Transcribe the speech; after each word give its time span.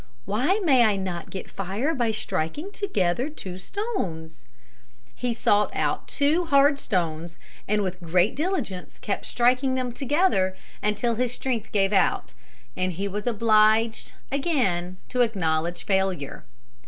Why 0.25 0.59
may 0.63 0.81
I 0.83 0.95
not 0.95 1.29
get 1.29 1.47
fire 1.47 1.93
by 1.93 2.09
striking 2.09 2.71
together 2.71 3.29
two 3.29 3.59
stones? 3.59 4.45
He 5.13 5.31
sought 5.31 5.69
out 5.75 6.07
two 6.07 6.45
hard 6.45 6.79
stones 6.79 7.37
and 7.67 7.83
with 7.83 7.99
great 8.01 8.35
diligence 8.35 8.97
kept 8.97 9.27
striking 9.27 9.75
them 9.75 9.91
together 9.91 10.57
until 10.81 11.13
his 11.17 11.35
strength 11.35 11.71
gave 11.71 11.93
out, 11.93 12.33
and 12.75 12.93
he 12.93 13.07
was 13.07 13.27
obliged 13.27 14.13
again 14.31 14.97
to 15.09 15.21
acknowledge 15.21 15.83
failure. 15.83 16.45